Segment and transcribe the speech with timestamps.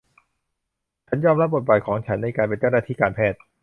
[1.07, 3.39] ฉันยอมรับบทบาทของฉันในการเป็นเจ้าหน้าที่การแพทย์